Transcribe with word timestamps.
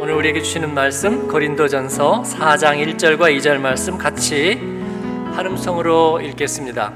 오늘 0.00 0.14
우리에게 0.16 0.42
주시는 0.42 0.74
말씀 0.74 1.28
고린도전서 1.28 2.22
4장 2.22 2.84
1절과 2.96 3.36
2절 3.38 3.58
말씀 3.58 3.96
같이 3.98 4.60
한음성으로 5.32 6.20
읽겠습니다. 6.22 6.92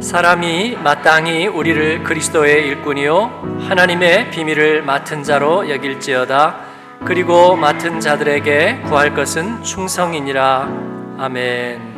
사람이 0.00 0.76
마땅히 0.76 1.48
우리를 1.48 2.04
그리스도의 2.04 2.68
일꾼이요 2.68 3.62
하나님의 3.68 4.30
비밀을 4.30 4.82
맡은 4.82 5.24
자로 5.24 5.68
여길지어다 5.68 6.60
그리고 7.04 7.56
맡은 7.56 7.98
자들에게 7.98 8.82
구할 8.84 9.12
것은 9.12 9.64
충성이니라 9.64 11.16
아멘. 11.18 11.91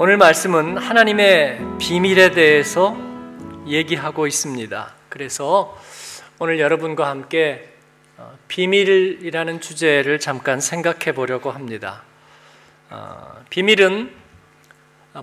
오늘 0.00 0.16
말씀은 0.16 0.78
하나님의 0.78 1.58
비밀에 1.80 2.30
대해서 2.30 2.96
얘기하고 3.66 4.28
있습니다. 4.28 4.94
그래서 5.08 5.76
오늘 6.38 6.60
여러분과 6.60 7.08
함께 7.08 7.68
어, 8.16 8.38
비밀이라는 8.46 9.60
주제를 9.60 10.20
잠깐 10.20 10.60
생각해 10.60 11.12
보려고 11.14 11.50
합니다. 11.50 12.04
어, 12.90 13.42
비밀은 13.50 14.12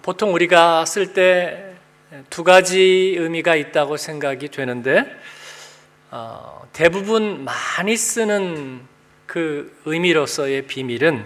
보통 0.02 0.34
우리가 0.34 0.86
쓸 0.86 1.14
때 1.14 1.76
두 2.30 2.44
가지 2.44 3.16
의미가 3.18 3.56
있다고 3.56 3.98
생각이 3.98 4.50
되는데 4.50 5.06
어, 6.12 6.68
대부분 6.72 7.44
많이 7.44 7.98
쓰는 7.98 8.82
그 9.26 9.76
의미로서의 9.86 10.68
비밀은 10.68 11.26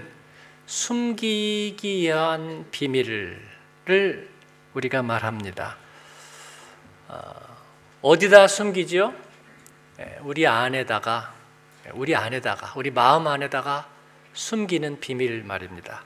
숨기기 0.70 2.02
위한 2.02 2.68
비밀을 2.70 3.41
우리가 4.76 5.02
말합니다. 5.02 5.78
어디다 8.04 8.48
숨기죠? 8.48 9.11
예, 10.00 10.20
우리 10.22 10.45
안에다가 10.45 11.34
우리 11.94 12.16
안에다가, 12.16 12.73
우리 12.76 12.92
마음 12.92 13.26
안에다가 13.26 13.89
숨기는 14.34 15.00
비밀 15.00 15.44
말입니다. 15.44 16.03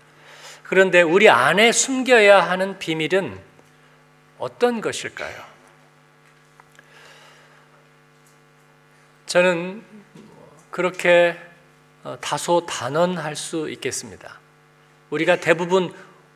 그런데 0.63 1.01
우리 1.01 1.27
안에 1.27 1.73
숨겨야 1.73 2.49
하는 2.49 2.79
비밀은 2.79 3.37
어떤 4.37 4.79
것일까요? 4.79 5.43
저는 9.25 9.83
그렇게 10.71 11.37
어, 12.05 12.17
다소 12.21 12.65
단언할 12.65 13.35
수 13.35 13.69
있겠습니다. 13.69 14.41
우리가 15.13 15.35
대부분 15.35 15.93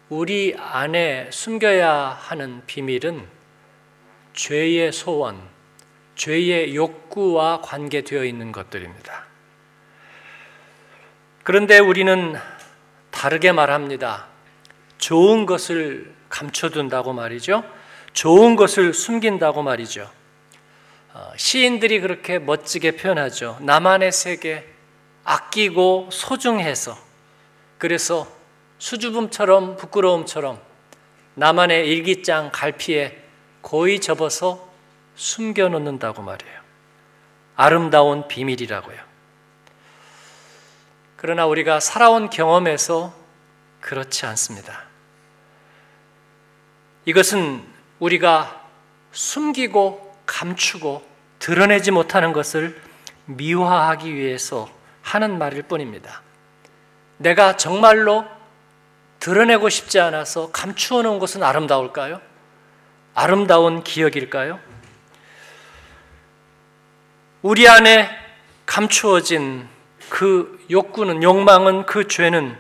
우리 0.07 0.55
안에 0.55 1.31
숨겨야 1.31 2.15
하는 2.21 2.61
비밀은 2.67 3.27
죄의 4.33 4.91
소원, 4.91 5.41
죄의 6.15 6.75
욕구와 6.75 7.61
관계되어 7.61 8.23
있는 8.23 8.51
것들입니다. 8.51 9.25
그런데 11.43 11.79
우리는 11.79 12.35
다르게 13.09 13.51
말합니다. 13.51 14.27
좋은 14.99 15.47
것을 15.47 16.13
감춰둔다고 16.29 17.13
말이죠. 17.13 17.63
좋은 18.13 18.55
것을 18.55 18.93
숨긴다고 18.93 19.63
말이죠. 19.63 20.07
어, 21.13 21.31
시인들이 21.35 21.99
그렇게 21.99 22.37
멋지게 22.37 22.91
표현하죠. 22.91 23.57
나만의 23.61 24.11
세계, 24.11 24.67
아끼고 25.23 26.09
소중해서 26.11 26.95
그래서 27.79 28.36
수줍음처럼 28.79 29.77
부끄러움처럼 29.77 30.59
나만의 31.35 31.87
일기장 31.87 32.49
갈피에 32.51 33.23
고이 33.61 33.99
접어서 33.99 34.67
숨겨놓는다고 35.15 36.21
말이에요. 36.21 36.59
아름다운 37.55 38.27
비밀이라고요. 38.27 38.97
그러나 41.15 41.47
우리가 41.47 41.79
살아온 41.79 42.29
경험에서 42.29 43.13
그렇지 43.81 44.25
않습니다. 44.27 44.83
이것은 47.05 47.63
우리가 47.99 48.61
숨기고 49.11 50.15
감추고 50.25 51.03
드러내지 51.39 51.91
못하는 51.91 52.33
것을 52.33 52.79
미화하기 53.25 54.13
위해서 54.13 54.69
하는 55.01 55.37
말일 55.37 55.63
뿐입니다. 55.63 56.21
내가 57.17 57.57
정말로 57.57 58.25
드러내고 59.19 59.69
싶지 59.69 59.99
않아서 59.99 60.51
감추어 60.51 61.01
놓은 61.01 61.19
것은 61.19 61.43
아름다울까요? 61.43 62.21
아름다운 63.13 63.83
기억일까요? 63.83 64.59
우리 67.41 67.67
안에 67.67 68.09
감추어진 68.65 69.67
그 70.09 70.63
욕구는, 70.69 71.23
욕망은, 71.23 71.85
그 71.85 72.07
죄는 72.07 72.57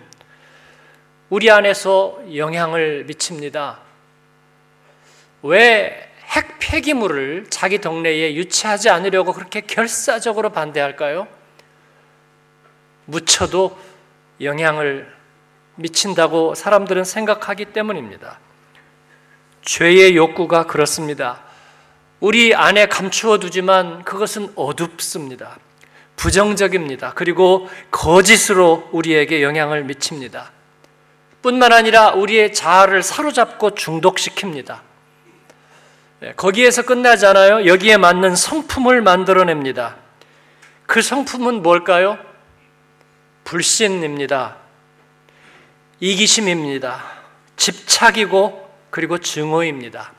우리 1.29 1.51
안에서 1.51 2.19
영향을 2.35 3.05
미칩니다. 3.05 3.79
왜 5.43 6.07
핵 6.37 6.59
폐기물을 6.59 7.47
자기 7.49 7.79
동네에 7.79 8.35
유치하지 8.35 8.89
않으려고 8.89 9.33
그렇게 9.33 9.61
결사적으로 9.61 10.51
반대할까요? 10.51 11.27
묻혀도 13.05 13.77
영향을 14.41 15.11
미친다고 15.77 16.55
사람들은 16.55 17.03
생각하기 17.03 17.65
때문입니다. 17.65 18.39
죄의 19.61 20.15
욕구가 20.15 20.65
그렇습니다. 20.65 21.41
우리 22.19 22.55
안에 22.55 22.87
감추어 22.87 23.37
두지만 23.37 24.03
그것은 24.03 24.51
어둡습니다. 24.55 25.57
부정적입니다. 26.15 27.13
그리고 27.13 27.69
거짓으로 27.91 28.89
우리에게 28.91 29.43
영향을 29.43 29.83
미칩니다. 29.83 30.51
뿐만 31.43 31.71
아니라 31.71 32.11
우리의 32.11 32.53
자아를 32.53 33.03
사로잡고 33.03 33.71
중독시킵니다. 33.71 34.79
네, 36.19 36.33
거기에서 36.35 36.81
끝나지 36.81 37.27
않아요. 37.27 37.67
여기에 37.67 37.97
맞는 37.97 38.35
성품을 38.35 39.03
만들어냅니다. 39.03 39.97
그 40.87 41.03
성품은 41.03 41.61
뭘까요? 41.61 42.17
불신입니다. 43.43 44.57
이기심입니다. 45.99 47.03
집착이고 47.55 48.67
그리고 48.89 49.17
증오입니다. 49.17 50.13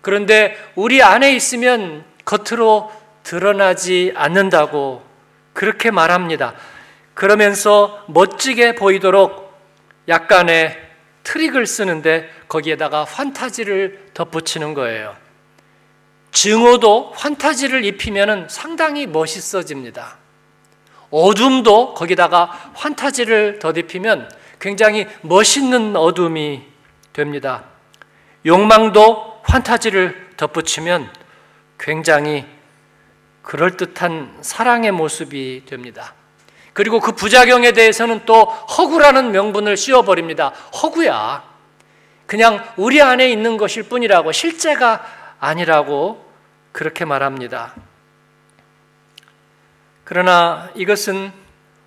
그런데 0.00 0.56
우리 0.74 1.02
안에 1.02 1.34
있으면 1.34 2.04
겉으로 2.24 2.92
드러나지 3.22 4.12
않는다고 4.14 5.04
그렇게 5.52 5.90
말합니다. 5.90 6.54
그러면서 7.14 8.04
멋지게 8.08 8.74
보이도록 8.74 9.52
약간의 10.08 10.80
트릭을 11.24 11.66
쓰는데 11.66 12.30
거기에다가 12.48 13.04
환타지를 13.04 14.10
덧붙이는 14.14 14.74
거예요. 14.74 15.16
증오도 16.30 17.12
환타지를 17.16 17.84
입히면 17.84 18.48
상당히 18.48 19.06
멋있어집니다. 19.06 20.18
어둠도 21.10 21.94
거기다가 21.94 22.72
환타지를 22.74 23.58
덧입히면 23.58 24.28
굉장히 24.66 25.06
멋있는 25.22 25.94
어둠이 25.94 26.60
됩니다. 27.12 27.66
욕망도 28.44 29.38
환타지를 29.44 30.30
덧붙이면 30.36 31.08
굉장히 31.78 32.44
그럴듯한 33.42 34.38
사랑의 34.40 34.90
모습이 34.90 35.62
됩니다. 35.66 36.14
그리고 36.72 36.98
그 36.98 37.12
부작용에 37.12 37.74
대해서는 37.74 38.22
또 38.26 38.42
허구라는 38.42 39.30
명분을 39.30 39.76
씌워버립니다. 39.76 40.48
허구야. 40.82 41.44
그냥 42.26 42.64
우리 42.76 43.00
안에 43.00 43.30
있는 43.30 43.58
것일 43.58 43.84
뿐이라고, 43.84 44.32
실제가 44.32 45.06
아니라고 45.38 46.28
그렇게 46.72 47.04
말합니다. 47.04 47.72
그러나 50.02 50.70
이것은 50.74 51.32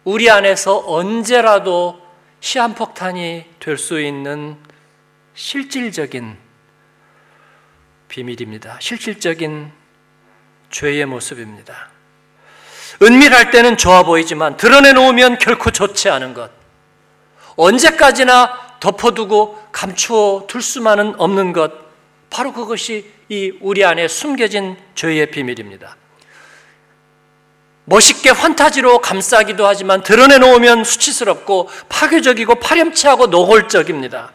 우리 0.06 0.30
안에서 0.30 0.82
언제라도 0.88 2.08
시한폭탄이 2.40 3.46
될 3.60 3.78
수 3.78 4.00
있는 4.02 4.58
실질적인 5.34 6.38
비밀입니다. 8.08 8.78
실질적인 8.82 9.72
죄의 10.70 11.06
모습입니다. 11.06 11.90
은밀할 13.02 13.52
때는 13.52 13.78
좋아 13.78 14.04
보이지만 14.04 14.58
드러내놓으면 14.58 15.38
결코 15.38 15.72
좋지 15.72 16.10
않은 16.10 16.34
것. 16.34 16.52
언제까지나 17.56 18.78
덮어두고 18.80 19.68
감추어 19.72 20.46
둘 20.48 20.62
수만은 20.62 21.16
없는 21.20 21.54
것. 21.54 21.72
바로 22.30 22.54
그것이 22.54 23.12
이 23.30 23.54
우리 23.62 23.86
안에 23.86 24.08
숨겨진 24.08 24.78
죄의 24.96 25.32
비밀입니다. 25.32 25.96
멋있게 27.90 28.30
환타지로 28.30 29.00
감싸기도 29.00 29.66
하지만 29.66 30.04
드러내놓으면 30.04 30.84
수치스럽고 30.84 31.70
파괴적이고 31.90 32.56
파렴치하고 32.56 33.28
노골적입니다. 33.28 34.32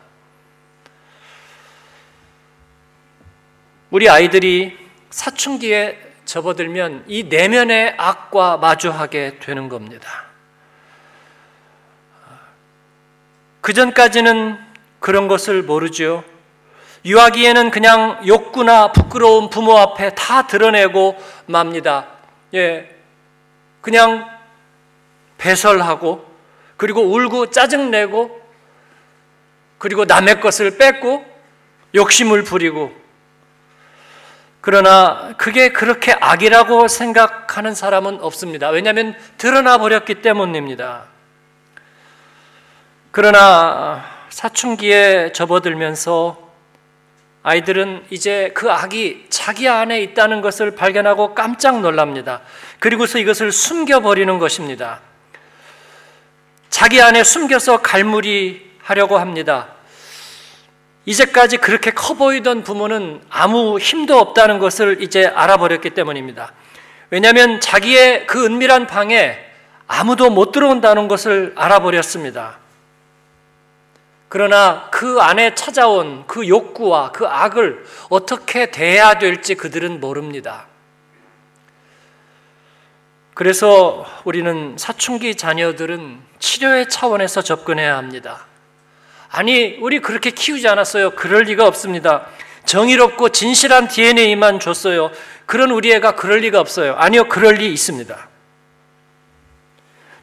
우리 3.90 4.08
아이들이 4.08 4.76
사춘기에 5.10 5.96
접어들면 6.24 7.04
이 7.06 7.24
내면의 7.24 7.94
악과 7.96 8.56
마주하게 8.56 9.38
되는 9.38 9.68
겁니다. 9.68 10.24
그 13.60 13.72
전까지는 13.72 14.58
그런 14.98 15.28
것을 15.28 15.62
모르죠. 15.62 16.24
유아기에는 17.04 17.70
그냥 17.70 18.20
욕구나 18.26 18.90
부끄러운 18.90 19.48
부모 19.48 19.78
앞에 19.78 20.16
다 20.16 20.48
드러내고 20.48 21.16
맙니다. 21.46 22.08
예. 22.54 22.93
그냥 23.84 24.26
배설하고 25.36 26.24
그리고 26.78 27.02
울고 27.02 27.50
짜증내고 27.50 28.40
그리고 29.76 30.06
남의 30.06 30.40
것을 30.40 30.78
뺏고 30.78 31.22
욕심을 31.94 32.44
부리고 32.44 32.94
그러나 34.62 35.34
그게 35.36 35.68
그렇게 35.68 36.16
악이라고 36.18 36.88
생각하는 36.88 37.74
사람은 37.74 38.22
없습니다. 38.22 38.70
왜냐하면 38.70 39.14
드러나 39.36 39.76
버렸기 39.76 40.22
때문입니다. 40.22 41.04
그러나 43.10 44.02
사춘기에 44.30 45.32
접어들면서 45.32 46.42
아이들은 47.42 48.06
이제 48.08 48.50
그 48.54 48.72
악이 48.72 49.26
자기 49.28 49.68
안에 49.68 50.00
있다는 50.00 50.40
것을 50.40 50.74
발견하고 50.74 51.34
깜짝 51.34 51.82
놀랍니다. 51.82 52.40
그리고서 52.84 53.18
이것을 53.18 53.50
숨겨버리는 53.50 54.38
것입니다. 54.38 55.00
자기 56.68 57.00
안에 57.00 57.24
숨겨서 57.24 57.78
갈무리 57.78 58.72
하려고 58.82 59.16
합니다. 59.16 59.68
이제까지 61.06 61.56
그렇게 61.56 61.92
커 61.92 62.12
보이던 62.12 62.62
부모는 62.62 63.22
아무 63.30 63.78
힘도 63.78 64.18
없다는 64.18 64.58
것을 64.58 65.00
이제 65.00 65.24
알아버렸기 65.24 65.94
때문입니다. 65.94 66.52
왜냐하면 67.08 67.58
자기의 67.58 68.26
그 68.26 68.44
은밀한 68.44 68.86
방에 68.86 69.38
아무도 69.86 70.28
못 70.28 70.52
들어온다는 70.52 71.08
것을 71.08 71.54
알아버렸습니다. 71.56 72.58
그러나 74.28 74.88
그 74.90 75.22
안에 75.22 75.54
찾아온 75.54 76.24
그 76.26 76.46
욕구와 76.46 77.12
그 77.12 77.26
악을 77.26 77.86
어떻게 78.10 78.70
대해야 78.70 79.14
될지 79.14 79.54
그들은 79.54 80.00
모릅니다. 80.00 80.66
그래서 83.34 84.06
우리는 84.22 84.76
사춘기 84.78 85.34
자녀들은 85.34 86.20
치료의 86.38 86.88
차원에서 86.88 87.42
접근해야 87.42 87.96
합니다. 87.96 88.46
아니, 89.28 89.76
우리 89.80 90.00
그렇게 90.00 90.30
키우지 90.30 90.68
않았어요. 90.68 91.10
그럴 91.10 91.42
리가 91.42 91.66
없습니다. 91.66 92.26
정의롭고 92.64 93.30
진실한 93.30 93.88
DNA만 93.88 94.60
줬어요. 94.60 95.10
그런 95.46 95.72
우리 95.72 95.92
애가 95.92 96.14
그럴 96.14 96.38
리가 96.38 96.60
없어요. 96.60 96.94
아니요, 96.94 97.28
그럴 97.28 97.56
리 97.56 97.72
있습니다. 97.72 98.28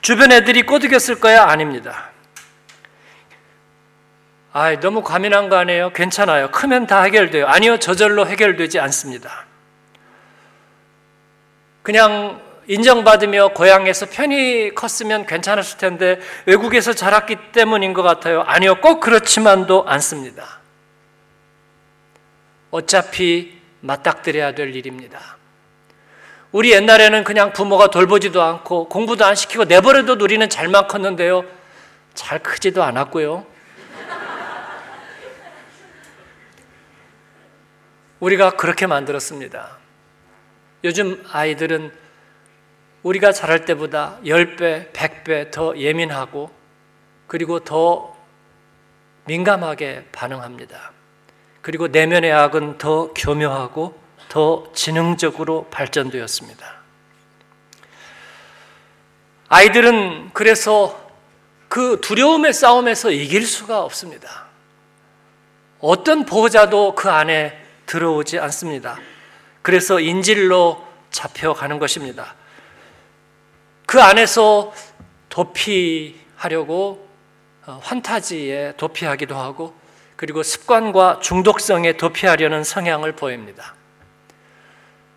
주변 0.01 0.31
애들이 0.31 0.63
꼬드겼을 0.63 1.19
거야? 1.19 1.43
아닙니다. 1.43 2.11
아, 4.53 4.79
너무 4.79 5.03
과민한 5.03 5.49
거 5.49 5.57
아니에요? 5.57 5.91
괜찮아요. 5.91 6.49
크면 6.51 6.87
다 6.87 7.03
해결돼요. 7.03 7.45
아니요, 7.47 7.77
저절로 7.77 8.25
해결되지 8.25 8.79
않습니다. 8.79 9.45
그냥 11.83 12.50
인정받으며 12.67 13.49
고향에서 13.49 14.07
편히 14.07 14.73
컸으면 14.73 15.25
괜찮았을 15.25 15.77
텐데 15.77 16.19
외국에서 16.45 16.93
자랐기 16.93 17.51
때문인 17.51 17.93
것 17.93 18.03
같아요. 18.03 18.41
아니요, 18.41 18.75
꼭 18.81 18.99
그렇지만도 18.99 19.85
않습니다. 19.87 20.59
어차피 22.69 23.59
맞닥뜨려야 23.81 24.53
될 24.53 24.75
일입니다. 24.75 25.37
우리 26.51 26.71
옛날에는 26.71 27.23
그냥 27.23 27.53
부모가 27.53 27.89
돌보지도 27.89 28.41
않고 28.41 28.89
공부도 28.89 29.25
안 29.25 29.35
시키고 29.35 29.65
내버려도 29.65 30.13
우리는 30.21 30.47
잘만 30.49 30.87
컸는데요. 30.87 31.45
잘 32.13 32.39
크지도 32.39 32.83
않았고요. 32.83 33.45
우리가 38.19 38.51
그렇게 38.51 38.85
만들었습니다. 38.85 39.77
요즘 40.83 41.23
아이들은 41.31 41.91
우리가 43.03 43.31
자랄 43.31 43.65
때보다 43.65 44.19
10배, 44.23 44.91
100배 44.93 45.51
더 45.51 45.77
예민하고 45.77 46.51
그리고 47.27 47.59
더 47.59 48.15
민감하게 49.25 50.07
반응합니다. 50.11 50.91
그리고 51.61 51.87
내면의 51.87 52.31
악은 52.31 52.77
더 52.77 53.13
교묘하고 53.13 53.99
더 54.29 54.71
지능적으로 54.73 55.67
발전되었습니다. 55.71 56.81
아이들은 59.49 60.31
그래서 60.33 61.11
그 61.67 61.99
두려움의 62.01 62.53
싸움에서 62.53 63.11
이길 63.11 63.45
수가 63.45 63.81
없습니다. 63.83 64.45
어떤 65.79 66.25
보호자도 66.25 66.95
그 66.95 67.09
안에 67.09 67.57
들어오지 67.85 68.39
않습니다. 68.39 68.97
그래서 69.61 69.99
인질로 69.99 70.85
잡혀가는 71.11 71.79
것입니다. 71.79 72.35
그 73.91 74.01
안에서 74.01 74.71
도피하려고 75.27 77.09
어, 77.65 77.77
환타지에 77.83 78.75
도피하기도 78.77 79.35
하고 79.35 79.75
그리고 80.15 80.43
습관과 80.43 81.19
중독성에 81.21 81.97
도피하려는 81.97 82.63
성향을 82.63 83.17
보입니다. 83.17 83.75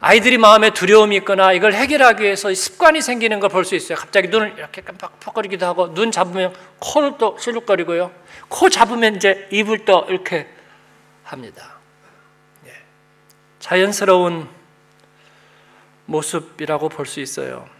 아이들이 0.00 0.38
마음에 0.38 0.70
두려움이 0.70 1.14
있거나 1.18 1.52
이걸 1.52 1.72
해결하기 1.72 2.24
위해서 2.24 2.52
습관이 2.52 3.00
생기는 3.00 3.38
걸 3.38 3.48
볼 3.48 3.64
수 3.64 3.76
있어요. 3.76 3.96
갑자기 3.96 4.26
눈을 4.26 4.54
이렇게 4.56 4.82
깜빡거리기도 4.82 5.64
하고 5.64 5.94
눈 5.94 6.10
잡으면 6.10 6.52
코를 6.80 7.12
또 7.16 7.38
실룩거리고요. 7.38 8.10
코 8.48 8.68
잡으면 8.68 9.14
이제 9.14 9.46
입을 9.52 9.84
또 9.84 10.04
이렇게 10.08 10.48
합니다. 11.22 11.76
예. 12.66 12.72
자연스러운 13.60 14.48
모습이라고 16.06 16.88
볼 16.88 17.06
수 17.06 17.20
있어요. 17.20 17.72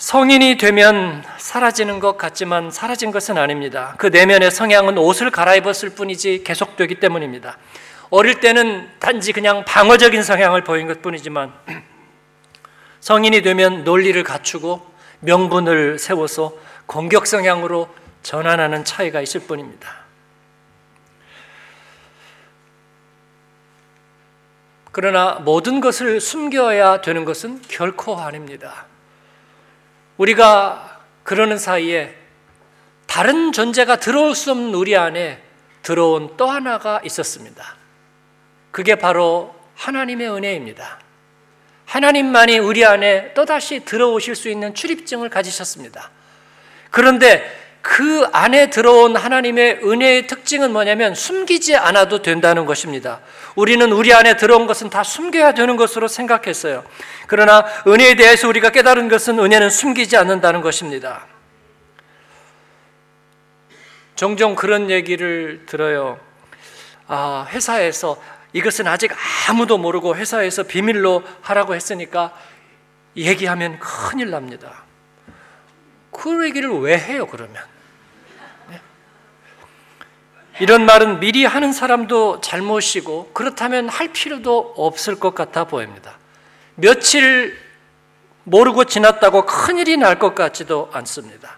성인이 0.00 0.56
되면 0.56 1.22
사라지는 1.36 2.00
것 2.00 2.16
같지만 2.16 2.70
사라진 2.70 3.10
것은 3.10 3.36
아닙니다. 3.36 3.94
그 3.98 4.06
내면의 4.06 4.50
성향은 4.50 4.96
옷을 4.96 5.30
갈아입었을 5.30 5.90
뿐이지 5.90 6.42
계속되기 6.42 6.94
때문입니다. 7.00 7.58
어릴 8.08 8.40
때는 8.40 8.88
단지 8.98 9.34
그냥 9.34 9.62
방어적인 9.66 10.22
성향을 10.22 10.64
보인 10.64 10.86
것 10.86 11.02
뿐이지만 11.02 11.52
성인이 13.00 13.42
되면 13.42 13.84
논리를 13.84 14.20
갖추고 14.22 14.80
명분을 15.20 15.98
세워서 15.98 16.54
공격 16.86 17.26
성향으로 17.26 17.86
전환하는 18.22 18.86
차이가 18.86 19.20
있을 19.20 19.42
뿐입니다. 19.42 19.96
그러나 24.92 25.34
모든 25.44 25.82
것을 25.82 26.22
숨겨야 26.22 27.02
되는 27.02 27.26
것은 27.26 27.60
결코 27.68 28.18
아닙니다. 28.18 28.86
우리가 30.20 31.00
그러는 31.22 31.56
사이에 31.56 32.14
다른 33.06 33.52
존재가 33.52 34.00
들어올 34.00 34.34
수 34.34 34.50
없는 34.50 34.74
우리 34.74 34.94
안에 34.94 35.42
들어온 35.82 36.36
또 36.36 36.46
하나가 36.46 37.00
있었습니다. 37.04 37.76
그게 38.70 38.96
바로 38.96 39.54
하나님의 39.76 40.30
은혜입니다. 40.30 41.00
하나님만이 41.86 42.58
우리 42.58 42.84
안에 42.84 43.32
또다시 43.32 43.80
들어오실 43.86 44.34
수 44.36 44.50
있는 44.50 44.74
출입증을 44.74 45.30
가지셨습니다. 45.30 46.10
그런데 46.90 47.42
그 47.82 48.26
안에 48.32 48.68
들어온 48.68 49.16
하나님의 49.16 49.80
은혜의 49.82 50.26
특징은 50.26 50.72
뭐냐면 50.72 51.14
숨기지 51.14 51.76
않아도 51.76 52.20
된다는 52.20 52.66
것입니다. 52.66 53.20
우리는 53.56 53.90
우리 53.92 54.12
안에 54.12 54.36
들어온 54.36 54.66
것은 54.66 54.90
다 54.90 55.02
숨겨야 55.02 55.54
되는 55.54 55.76
것으로 55.76 56.06
생각했어요. 56.06 56.84
그러나 57.26 57.64
은혜에 57.86 58.16
대해서 58.16 58.48
우리가 58.48 58.70
깨달은 58.70 59.08
것은 59.08 59.38
은혜는 59.38 59.70
숨기지 59.70 60.16
않는다는 60.16 60.60
것입니다. 60.60 61.26
종종 64.14 64.54
그런 64.54 64.90
얘기를 64.90 65.64
들어요. 65.64 66.20
아, 67.06 67.46
회사에서 67.50 68.20
이것은 68.52 68.86
아직 68.86 69.12
아무도 69.48 69.78
모르고 69.78 70.16
회사에서 70.16 70.64
비밀로 70.64 71.22
하라고 71.40 71.74
했으니까 71.74 72.34
얘기하면 73.16 73.78
큰일 73.78 74.30
납니다. 74.30 74.84
그 76.20 76.44
얘기를 76.44 76.68
왜 76.80 76.98
해요, 76.98 77.26
그러면? 77.26 77.54
네? 78.68 78.78
이런 80.60 80.84
말은 80.84 81.18
미리 81.18 81.46
하는 81.46 81.72
사람도 81.72 82.42
잘못이고 82.42 83.30
그렇다면 83.32 83.88
할 83.88 84.08
필요도 84.08 84.74
없을 84.76 85.18
것 85.18 85.34
같아 85.34 85.64
보입니다. 85.64 86.18
며칠 86.74 87.56
모르고 88.44 88.84
지났다고 88.84 89.46
큰일이 89.46 89.96
날 89.96 90.18
것 90.18 90.34
같지도 90.34 90.90
않습니다. 90.92 91.56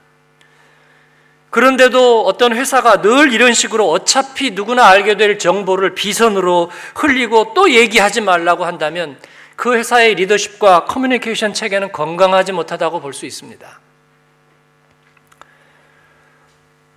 그런데도 1.50 2.24
어떤 2.24 2.54
회사가 2.54 3.02
늘 3.02 3.32
이런 3.32 3.54
식으로 3.54 3.90
어차피 3.90 4.52
누구나 4.52 4.86
알게 4.86 5.16
될 5.16 5.40
정보를 5.40 5.96
비선으로 5.96 6.70
흘리고 6.94 7.52
또 7.54 7.68
얘기하지 7.72 8.20
말라고 8.20 8.64
한다면 8.64 9.18
그 9.56 9.74
회사의 9.74 10.14
리더십과 10.14 10.84
커뮤니케이션 10.84 11.52
체계는 11.52 11.90
건강하지 11.90 12.52
못하다고 12.52 13.00
볼 13.00 13.12
수 13.12 13.26
있습니다. 13.26 13.81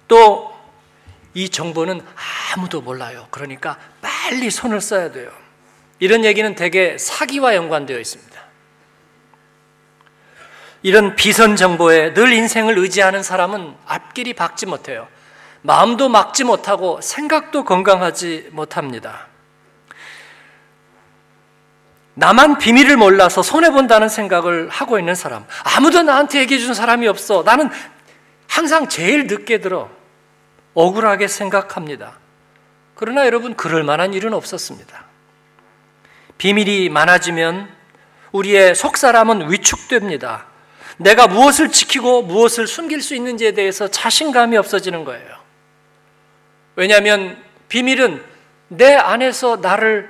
또 0.08 0.56
이 1.36 1.50
정보는 1.50 2.02
아무도 2.56 2.82
몰라요. 2.82 3.28
그러니까 3.30 3.78
빨리 4.02 4.50
손을 4.50 4.80
써야 4.82 5.12
돼요. 5.12 5.30
이런 6.00 6.24
얘기는 6.24 6.56
대개 6.56 6.98
사기와 6.98 7.56
연관되어 7.56 8.00
있습니다. 8.00 8.34
이런 10.82 11.16
비선 11.16 11.58
정보에 11.58 12.14
늘 12.14 12.32
인생을 12.32 12.78
의지하는 12.78 13.22
사람은 13.22 13.76
앞길이 13.86 14.34
밝지 14.34 14.66
못해요. 14.66 15.08
마음도 15.62 16.08
막지 16.08 16.46
못하고 16.46 17.02
생각도 17.02 17.66
건강하지 17.66 18.50
못합니다. 18.52 19.28
나만 22.14 22.60
비밀을 22.60 22.96
몰라서 22.96 23.42
손해본다는 23.42 24.08
생각을 24.08 24.70
하고 24.70 25.00
있는 25.00 25.16
사람. 25.16 25.46
아무도 25.76 26.02
나한테 26.02 26.40
얘기해 26.40 26.62
준 26.62 26.74
사람이 26.74 27.10
없어. 27.10 27.44
나는 27.44 27.70
항상 28.56 28.88
제일 28.88 29.28
늦게 29.28 29.60
들어. 29.60 29.90
억울하게 30.76 31.28
생각합니다. 31.28 32.18
그러나 32.96 33.26
여러분, 33.26 33.54
그럴 33.54 33.84
만한 33.84 34.14
일은 34.14 34.34
없었습니다. 34.34 35.04
비밀이 36.38 36.88
많아지면 36.88 37.70
우리의 38.32 38.74
속 38.74 38.96
사람은 38.96 39.52
위축됩니다. 39.52 40.46
내가 40.96 41.28
무엇을 41.28 41.70
지키고 41.70 42.22
무엇을 42.22 42.66
숨길 42.66 43.02
수 43.02 43.14
있는지에 43.14 43.52
대해서 43.52 43.90
자신감이 43.90 44.56
없어지는 44.56 45.04
거예요. 45.04 45.36
왜냐하면 46.78 47.38
비밀은 47.68 48.24
내 48.70 48.96
안에서 48.96 49.58
나를 49.58 50.10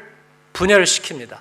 분열시킵니다. 0.54 1.40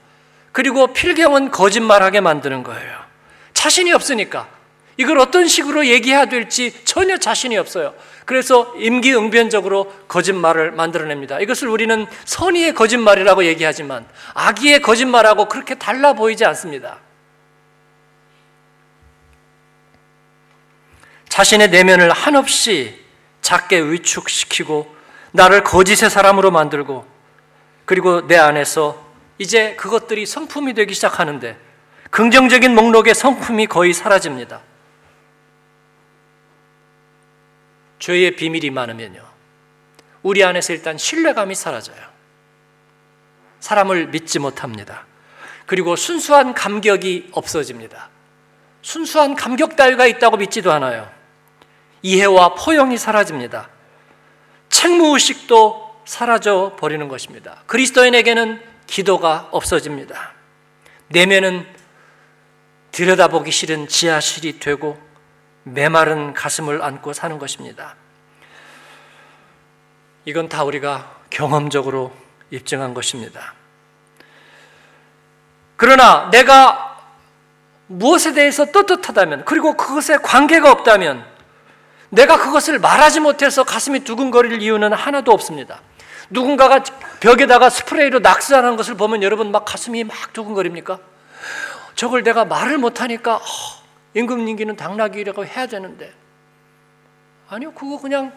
그리고 0.52 0.94
필경은 0.94 1.50
거짓말하게 1.50 2.22
만드는 2.22 2.62
거예요. 2.62 3.04
자신이 3.52 3.92
없으니까 3.92 4.53
이걸 4.96 5.18
어떤 5.18 5.48
식으로 5.48 5.86
얘기해야 5.86 6.26
될지 6.26 6.72
전혀 6.84 7.18
자신이 7.18 7.56
없어요. 7.56 7.94
그래서 8.24 8.72
임기응변적으로 8.78 9.92
거짓말을 10.08 10.72
만들어냅니다. 10.72 11.40
이것을 11.40 11.68
우리는 11.68 12.06
선의의 12.24 12.74
거짓말이라고 12.74 13.44
얘기하지만 13.44 14.06
악의의 14.34 14.80
거짓말하고 14.82 15.48
그렇게 15.48 15.74
달라 15.74 16.12
보이지 16.12 16.44
않습니다. 16.44 16.98
자신의 21.28 21.70
내면을 21.70 22.12
한없이 22.12 23.02
작게 23.42 23.80
위축시키고 23.80 24.94
나를 25.32 25.64
거짓의 25.64 26.08
사람으로 26.08 26.52
만들고 26.52 27.04
그리고 27.84 28.26
내 28.26 28.36
안에서 28.36 29.04
이제 29.38 29.74
그것들이 29.74 30.26
성품이 30.26 30.74
되기 30.74 30.94
시작하는데 30.94 31.56
긍정적인 32.10 32.72
목록의 32.74 33.14
성품이 33.14 33.66
거의 33.66 33.92
사라집니다. 33.92 34.60
죄의 38.04 38.36
비밀이 38.36 38.68
많으면요. 38.68 39.24
우리 40.22 40.44
안에서 40.44 40.74
일단 40.74 40.98
신뢰감이 40.98 41.54
사라져요. 41.54 41.96
사람을 43.60 44.08
믿지 44.08 44.38
못합니다. 44.38 45.06
그리고 45.64 45.96
순수한 45.96 46.52
감격이 46.52 47.30
없어집니다. 47.32 48.10
순수한 48.82 49.34
감격 49.34 49.76
따위가 49.76 50.06
있다고 50.06 50.36
믿지도 50.36 50.70
않아요. 50.72 51.10
이해와 52.02 52.56
포용이 52.56 52.98
사라집니다. 52.98 53.70
책무의식도 54.68 56.02
사라져 56.04 56.76
버리는 56.78 57.08
것입니다. 57.08 57.62
그리스도인에게는 57.64 58.60
기도가 58.86 59.48
없어집니다. 59.50 60.34
내면은 61.08 61.66
들여다보기 62.90 63.50
싫은 63.50 63.88
지하실이 63.88 64.60
되고 64.60 65.02
메마른 65.64 66.32
가슴을 66.32 66.82
안고 66.82 67.12
사는 67.12 67.38
것입니다. 67.38 67.96
이건 70.24 70.48
다 70.48 70.64
우리가 70.64 71.10
경험적으로 71.30 72.12
입증한 72.50 72.94
것입니다. 72.94 73.54
그러나 75.76 76.30
내가 76.30 76.98
무엇에 77.86 78.32
대해서 78.32 78.66
떳떳하다면, 78.66 79.44
그리고 79.44 79.76
그것에 79.76 80.16
관계가 80.18 80.70
없다면, 80.70 81.24
내가 82.10 82.38
그것을 82.38 82.78
말하지 82.78 83.20
못해서 83.20 83.64
가슴이 83.64 84.00
두근거릴 84.00 84.62
이유는 84.62 84.92
하나도 84.92 85.32
없습니다. 85.32 85.80
누군가가 86.30 86.82
벽에다가 87.20 87.68
스프레이로 87.68 88.20
낙서하는 88.20 88.76
것을 88.76 88.94
보면 88.94 89.22
여러분 89.22 89.50
막 89.50 89.64
가슴이 89.64 90.04
막 90.04 90.32
두근거립니까? 90.32 90.98
저걸 91.96 92.22
내가 92.22 92.44
말을 92.44 92.78
못하니까 92.78 93.36
어, 93.36 93.40
임금님기는 94.14 94.76
당나귀라고 94.76 95.44
해야 95.44 95.66
되는데 95.66 96.12
아니요 97.48 97.72
그거 97.72 98.00
그냥 98.00 98.32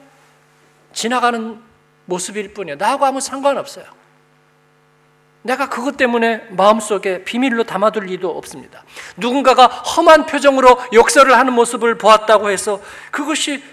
지나가는 0.93 1.61
모습일 2.05 2.53
뿐이에요 2.53 2.77
나하고 2.77 3.05
아무 3.05 3.21
상관없어요 3.21 3.85
내가 5.43 5.69
그것 5.69 5.95
때문에 5.95 6.47
마음속에 6.49 7.23
비밀로 7.23 7.63
담아둘 7.63 8.05
리도 8.05 8.35
없습니다 8.37 8.83
누군가가 9.15 9.67
험한 9.67 10.25
표정으로 10.25 10.77
욕설을 10.93 11.37
하는 11.37 11.53
모습을 11.53 11.97
보았다고 11.97 12.49
해서 12.49 12.81
그것이 13.11 13.63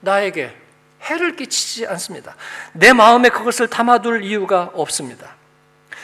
나에게 0.00 0.60
해를 1.02 1.36
끼치지 1.36 1.86
않습니다. 1.86 2.36
내 2.72 2.92
마음에 2.92 3.28
그것을 3.28 3.68
담아둘 3.68 4.24
이유가 4.24 4.70
없습니다. 4.74 5.36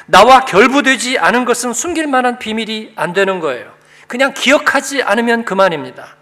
나와 0.06 0.44
결부되지 0.44 1.18
않은 1.18 1.44
것은 1.44 1.72
숨길 1.72 2.06
만한 2.06 2.38
비밀이 2.38 2.92
안 2.96 3.12
되는 3.12 3.40
거예요. 3.40 3.75
그냥 4.06 4.32
기억하지 4.34 5.02
않으면 5.02 5.44
그만입니다. 5.44 6.16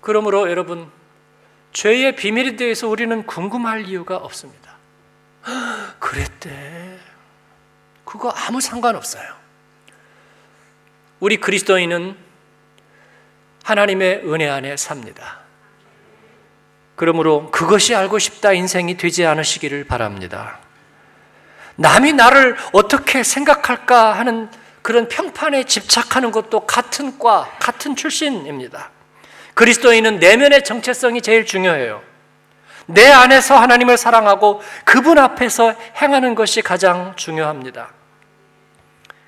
그러므로 0.00 0.48
여러분, 0.50 0.90
죄의 1.72 2.16
비밀에 2.16 2.56
대해서 2.56 2.88
우리는 2.88 3.26
궁금할 3.26 3.86
이유가 3.86 4.16
없습니다. 4.16 4.76
그랬대. 5.98 6.98
그거 8.04 8.30
아무 8.30 8.60
상관없어요. 8.60 9.24
우리 11.18 11.38
그리스도인은 11.38 12.16
하나님의 13.64 14.22
은혜 14.32 14.48
안에 14.48 14.76
삽니다. 14.76 15.40
그러므로 16.94 17.50
그것이 17.50 17.94
알고 17.94 18.18
싶다 18.18 18.52
인생이 18.52 18.96
되지 18.96 19.26
않으시기를 19.26 19.84
바랍니다. 19.84 20.60
남이 21.76 22.14
나를 22.14 22.56
어떻게 22.72 23.22
생각할까 23.22 24.12
하는 24.12 24.48
그런 24.82 25.08
평판에 25.08 25.64
집착하는 25.64 26.30
것도 26.30 26.60
같은 26.60 27.18
과, 27.18 27.50
같은 27.58 27.96
출신입니다. 27.96 28.90
그리스도인은 29.54 30.18
내면의 30.18 30.64
정체성이 30.64 31.22
제일 31.22 31.46
중요해요. 31.46 32.02
내 32.86 33.10
안에서 33.10 33.56
하나님을 33.56 33.96
사랑하고 33.96 34.62
그분 34.84 35.18
앞에서 35.18 35.74
행하는 36.00 36.34
것이 36.34 36.62
가장 36.62 37.14
중요합니다. 37.16 37.90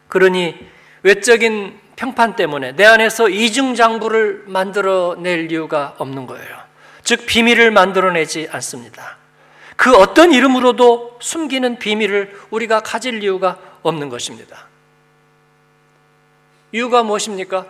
그러니 0.09 0.55
외적인 1.03 1.79
평판 1.97 2.37
때문에 2.37 2.73
내 2.77 2.85
안에서 2.85 3.29
이중장부를 3.29 4.45
만들어낼 4.47 5.51
이유가 5.51 5.95
없는 5.99 6.27
거예요. 6.27 6.69
즉, 7.03 7.27
비밀을 7.27 7.71
만들어내지 7.71 8.49
않습니다. 8.53 9.17
그 9.79 9.95
어떤 9.95 10.33
이름으로도 10.33 11.19
숨기는 11.21 11.79
비밀을 11.79 12.37
우리가 12.51 12.81
가질 12.81 13.23
이유가 13.23 13.59
없는 13.83 14.09
것입니다. 14.09 14.67
이유가 16.73 17.05
무엇입니까? 17.05 17.65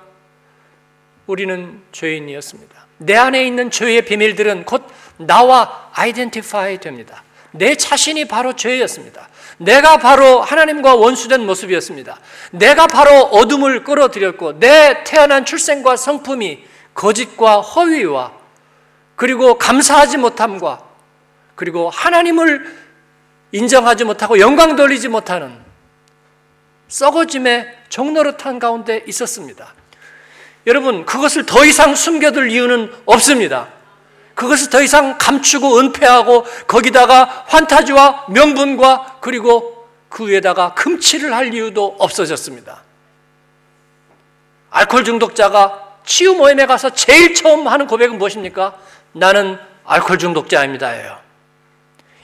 우리는 1.27 1.83
죄인이었습니다. 1.93 2.87
내 2.97 3.15
안에 3.15 3.47
있는 3.47 3.71
죄의 3.71 4.07
비밀들은 4.07 4.65
곧 4.65 4.87
나와 5.19 5.91
아이덴티파이 5.93 6.79
됩니다. 6.79 7.23
내 7.51 7.75
자신이 7.75 8.27
바로 8.27 8.57
죄였습니다. 8.57 9.29
내가 9.59 9.99
바로 9.99 10.41
하나님과 10.41 10.95
원수된 10.95 11.45
모습이었습니다. 11.45 12.19
내가 12.53 12.87
바로 12.87 13.21
어둠을 13.25 13.85
끌어들였고 13.85 14.59
내 14.61 15.05
태어난 15.05 15.45
출생과 15.45 15.99
성품이 15.99 16.65
거짓과 16.95 17.61
허위와 17.61 18.33
그리고 19.15 19.59
감사하지 19.59 20.17
못함과 20.17 20.88
그리고 21.59 21.91
하나님을 21.91 22.73
인정하지 23.51 24.05
못하고 24.05 24.39
영광 24.39 24.77
돌리지 24.77 25.09
못하는 25.09 25.59
썩어짐의 26.87 27.79
종노릇한 27.89 28.61
가운데 28.61 29.03
있었습니다. 29.09 29.75
여러분, 30.69 31.05
그것을 31.05 31.47
더 31.47 31.65
이상 31.65 31.97
숨겨둘 31.97 32.53
이유는 32.53 32.93
없습니다. 33.07 33.71
그것을 34.37 34.71
더 34.71 34.81
이상 34.83 35.19
감추고 35.19 35.81
은폐하고 35.81 36.45
거기다가 36.69 37.25
환타지와 37.49 38.27
명분과 38.29 39.17
그리고 39.21 39.89
그 40.09 40.29
위에다가 40.29 40.75
금치를 40.75 41.35
할 41.35 41.53
이유도 41.53 41.97
없어졌습니다. 41.99 42.85
알코올 44.71 45.03
중독자가 45.03 45.97
치유 46.07 46.35
모임에 46.35 46.67
가서 46.67 46.91
제일 46.91 47.35
처음 47.35 47.67
하는 47.67 47.89
고백은 47.89 48.17
무엇입니까? 48.17 48.77
나는 49.11 49.59
알코올 49.85 50.21
중독자입니다예요. 50.21 51.28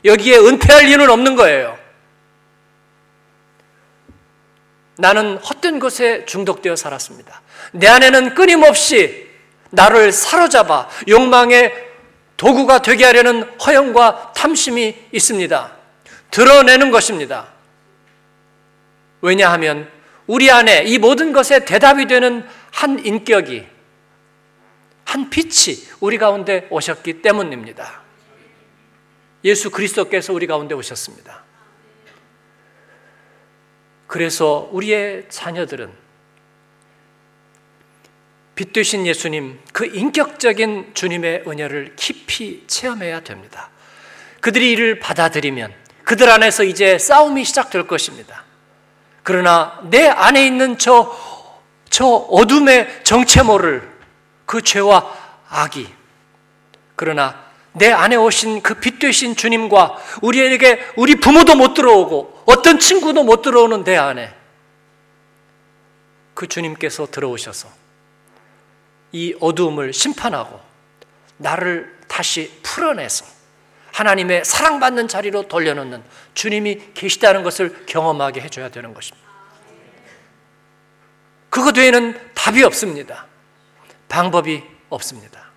여기에 0.04 0.38
은퇴할 0.38 0.88
이유는 0.88 1.11
없는 1.11 1.34
거예요. 1.37 1.78
나는 4.96 5.38
헛된 5.38 5.78
것에 5.78 6.25
중독되어 6.25 6.76
살았습니다. 6.76 7.42
내 7.73 7.88
안에는 7.88 8.34
끊임없이 8.34 9.28
나를 9.70 10.12
사로잡아 10.12 10.88
욕망의 11.08 11.73
도구가 12.37 12.82
되게 12.82 13.04
하려는 13.04 13.42
허영과 13.58 14.32
탐심이 14.37 14.94
있습니다. 15.12 15.73
드러내는 16.30 16.90
것입니다. 16.90 17.49
왜냐하면 19.20 19.88
우리 20.26 20.50
안에 20.50 20.84
이 20.84 20.99
모든 20.99 21.32
것에 21.32 21.64
대답이 21.64 22.06
되는 22.06 22.46
한 22.70 23.04
인격이, 23.04 23.66
한 25.04 25.30
빛이 25.30 25.87
우리 26.00 26.18
가운데 26.18 26.66
오셨기 26.70 27.23
때문입니다. 27.23 28.03
예수 29.44 29.70
그리스도께서 29.70 30.32
우리 30.32 30.46
가운데 30.46 30.74
오셨습니다. 30.74 31.44
그래서 34.06 34.68
우리의 34.72 35.26
자녀들은 35.28 35.92
빛 38.54 38.72
되신 38.72 39.06
예수님, 39.06 39.58
그 39.72 39.84
인격적인 39.86 40.92
주님의 40.94 41.44
은혜를 41.46 41.96
깊이 41.96 42.64
체험해야 42.66 43.20
됩니다. 43.20 43.70
그들이 44.40 44.70
이를 44.70 45.00
받아들이면 45.00 45.74
그들 46.04 46.30
안에서 46.30 46.62
이제 46.62 46.98
싸움이 46.98 47.44
시작될 47.44 47.86
것입니다. 47.86 48.44
그러나 49.22 49.80
내 49.90 50.06
안에 50.06 50.46
있는 50.46 50.78
저, 50.78 51.18
저 51.90 52.06
어둠의 52.06 53.02
정체모를 53.04 53.90
그 54.46 54.62
죄와 54.62 55.12
악이 55.48 55.88
그러나 56.94 57.43
내 57.74 57.90
안에 57.90 58.16
오신 58.16 58.62
그 58.62 58.78
빛 58.78 58.98
되신 58.98 59.34
주님과 59.36 59.96
우리에게 60.22 60.80
우리 60.96 61.16
부모도 61.16 61.56
못 61.56 61.74
들어오고 61.74 62.44
어떤 62.46 62.78
친구도 62.78 63.24
못 63.24 63.42
들어오는 63.42 63.84
내 63.84 63.96
안에 63.96 64.32
그 66.34 66.46
주님께서 66.46 67.08
들어오셔서 67.10 67.68
이 69.12 69.34
어두움을 69.40 69.92
심판하고 69.92 70.60
나를 71.36 71.98
다시 72.08 72.60
풀어내서 72.62 73.24
하나님의 73.92 74.44
사랑받는 74.44 75.06
자리로 75.08 75.46
돌려놓는 75.48 76.02
주님이 76.34 76.92
계시다는 76.94 77.42
것을 77.44 77.86
경험하게 77.86 78.40
해줘야 78.40 78.68
되는 78.68 78.92
것입니다. 78.92 79.28
그것 81.48 81.76
외에는 81.76 82.20
답이 82.34 82.64
없습니다. 82.64 83.26
방법이 84.08 84.62
없습니다. 84.90 85.53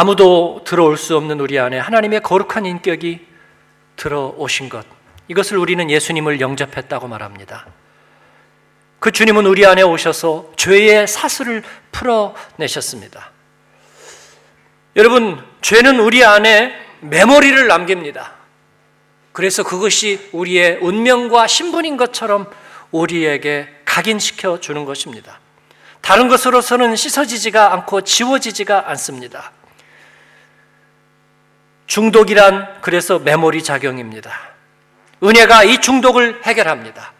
아무도 0.00 0.60
들어올 0.62 0.96
수 0.96 1.16
없는 1.16 1.40
우리 1.40 1.58
안에 1.58 1.76
하나님의 1.76 2.22
거룩한 2.22 2.66
인격이 2.66 3.18
들어오신 3.96 4.68
것. 4.68 4.86
이것을 5.26 5.56
우리는 5.58 5.90
예수님을 5.90 6.40
영접했다고 6.40 7.08
말합니다. 7.08 7.66
그 9.00 9.10
주님은 9.10 9.44
우리 9.46 9.66
안에 9.66 9.82
오셔서 9.82 10.52
죄의 10.54 11.08
사슬을 11.08 11.64
풀어내셨습니다. 11.90 13.32
여러분, 14.94 15.44
죄는 15.62 15.98
우리 15.98 16.24
안에 16.24 16.74
메모리를 17.00 17.66
남깁니다. 17.66 18.34
그래서 19.32 19.64
그것이 19.64 20.30
우리의 20.30 20.78
운명과 20.80 21.48
신분인 21.48 21.96
것처럼 21.96 22.48
우리에게 22.92 23.68
각인시켜 23.84 24.60
주는 24.60 24.84
것입니다. 24.84 25.40
다른 26.02 26.28
것으로서는 26.28 26.94
씻어지지가 26.94 27.72
않고 27.72 28.02
지워지지가 28.02 28.90
않습니다. 28.90 29.57
중독이란 31.88 32.80
그래서 32.80 33.18
메모리 33.18 33.64
작용입니다. 33.64 34.32
은혜가 35.22 35.64
이 35.64 35.80
중독을 35.80 36.42
해결합니다. 36.44 37.12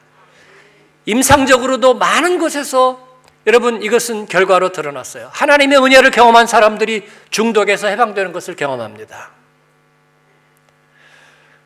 임상적으로도 1.07 1.95
많은 1.95 2.39
곳에서 2.39 3.09
여러분 3.47 3.83
이것은 3.83 4.27
결과로 4.27 4.71
드러났어요. 4.71 5.31
하나님의 5.33 5.79
은혜를 5.79 6.11
경험한 6.11 6.47
사람들이 6.47 7.09
중독에서 7.31 7.89
해방되는 7.89 8.33
것을 8.33 8.55
경험합니다. 8.57 9.31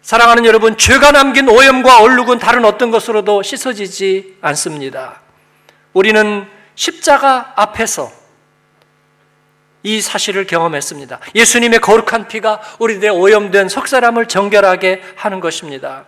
사랑하는 0.01 0.45
여러분, 0.47 0.77
죄가 0.77 1.13
남긴 1.13 1.49
오염과 1.49 2.01
얼룩은 2.03 2.41
다른 2.41 2.65
어떤 2.65 2.91
것으로도 2.91 3.43
씻어지지 3.43 4.37
않습니다. 4.41 5.21
우리는 5.93 6.49
십자가 6.75 7.53
앞에서 7.55 8.11
이 9.83 10.01
사실을 10.01 10.47
경험했습니다. 10.47 11.19
예수님의 11.35 11.81
거룩한 11.81 12.29
피가 12.29 12.61
우리들의 12.79 13.11
오염된 13.11 13.69
속사람을 13.69 14.27
정결하게 14.27 15.03
하는 15.17 15.41
것입니다. 15.41 16.05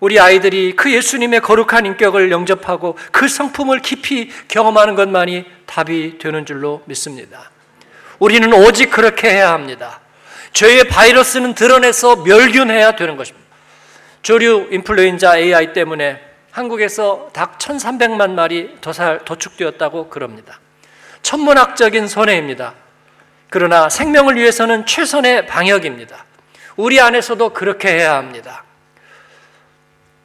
우리 0.00 0.18
아이들이 0.18 0.74
그 0.76 0.92
예수님의 0.92 1.40
거룩한 1.40 1.84
인격을 1.86 2.30
영접하고 2.30 2.96
그 3.12 3.28
성품을 3.28 3.80
깊이 3.80 4.30
경험하는 4.48 4.94
것만이 4.94 5.44
답이 5.66 6.18
되는 6.18 6.46
줄로 6.46 6.82
믿습니다. 6.86 7.50
우리는 8.18 8.52
오직 8.52 8.90
그렇게 8.90 9.30
해야 9.30 9.52
합니다. 9.52 10.00
죄의 10.52 10.88
바이러스는 10.88 11.54
드러내서 11.54 12.16
멸균해야 12.16 12.96
되는 12.96 13.16
것입니다. 13.16 13.46
조류 14.22 14.68
인플루엔자 14.70 15.38
AI 15.38 15.72
때문에 15.72 16.20
한국에서 16.50 17.30
닭 17.32 17.58
1,300만 17.58 18.32
마리 18.32 18.76
도살, 18.80 19.24
도축되었다고 19.24 20.08
그럽니다. 20.08 20.58
천문학적인 21.22 22.08
손해입니다. 22.08 22.74
그러나 23.50 23.88
생명을 23.88 24.36
위해서는 24.36 24.86
최선의 24.86 25.46
방역입니다. 25.46 26.24
우리 26.76 27.00
안에서도 27.00 27.50
그렇게 27.52 27.88
해야 27.88 28.16
합니다. 28.16 28.64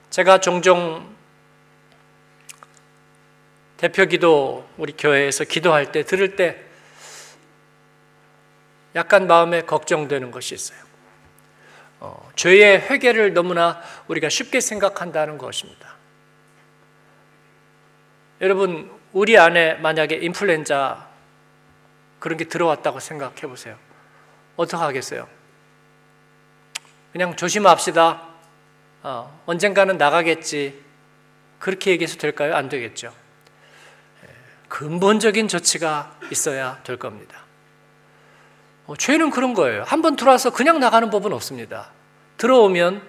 제가 0.10 0.40
종종 0.40 1.14
대표 3.78 4.06
기도 4.06 4.68
우리 4.78 4.94
교회에서 4.94 5.44
기도할 5.44 5.92
때 5.92 6.04
들을 6.04 6.36
때 6.36 6.62
약간 8.96 9.28
마음에 9.28 9.62
걱정되는 9.62 10.32
것이 10.32 10.56
있어요. 10.56 10.80
어, 12.00 12.32
죄의 12.36 12.82
회개를 12.90 13.34
너무나 13.34 13.82
우리가 14.08 14.30
쉽게 14.30 14.62
생각한다는 14.62 15.38
것입니다. 15.38 15.96
여러분, 18.42 18.92
우리 19.16 19.38
안에 19.38 19.76
만약에 19.76 20.18
인플루엔자 20.18 21.08
그런 22.20 22.38
게 22.38 22.44
들어왔다고 22.44 23.00
생각해 23.00 23.44
보세요. 23.44 23.78
어떻게 24.58 24.76
하겠어요? 24.76 25.26
그냥 27.14 27.38
조심합시다. 27.38 28.22
어, 29.04 29.42
언젠가는 29.46 29.98
나가겠지. 29.98 30.84
그렇게 31.60 31.92
얘기해서 31.92 32.18
될까요? 32.18 32.56
안 32.56 32.68
되겠죠. 32.68 33.14
예, 34.26 34.30
근본적인 34.68 35.48
조치가 35.48 36.14
있어야 36.30 36.82
될 36.84 36.98
겁니다. 36.98 37.38
어, 38.86 38.98
죄는 38.98 39.30
그런 39.30 39.54
거예요. 39.54 39.84
한번 39.84 40.18
들어와서 40.18 40.50
그냥 40.50 40.82
나가는 40.82 41.10
법은 41.10 41.32
없습니다. 41.32 41.90
들어오면 42.36 43.02